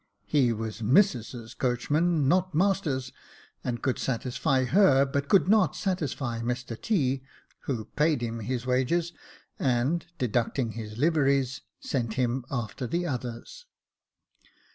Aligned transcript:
He 0.25 0.51
was 0.51 0.81
missus's 0.81 1.53
coachman. 1.53 2.03
2 2.03 2.07
8o 2.07 2.09
Jacob 2.09 2.17
Faithful 2.17 2.27
not 2.29 2.55
master's, 2.55 3.11
and 3.63 3.81
could 3.83 3.99
satisfy 3.99 4.63
her, 4.63 5.05
but 5.05 5.27
could 5.29 5.47
not 5.47 5.75
satisfy 5.75 6.39
Mr 6.39 6.81
T.; 6.81 7.21
who 7.65 7.85
paid 7.85 8.23
him 8.23 8.39
his 8.39 8.65
wages, 8.65 9.13
and, 9.59 10.07
deducting 10.17 10.71
his 10.71 10.97
liveries, 10.97 11.61
sent 11.79 12.15
him 12.15 12.45
after 12.49 12.87
the 12.87 13.05
others. 13.05 13.67